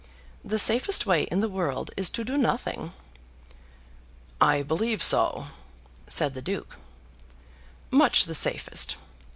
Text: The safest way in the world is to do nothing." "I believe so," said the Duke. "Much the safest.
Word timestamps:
The 0.43 0.57
safest 0.57 1.05
way 1.05 1.25
in 1.25 1.41
the 1.41 1.47
world 1.47 1.91
is 1.95 2.09
to 2.09 2.23
do 2.23 2.35
nothing." 2.35 2.91
"I 4.41 4.63
believe 4.63 5.03
so," 5.03 5.45
said 6.07 6.33
the 6.33 6.41
Duke. 6.41 6.77
"Much 7.91 8.25
the 8.25 8.33
safest. 8.33 8.95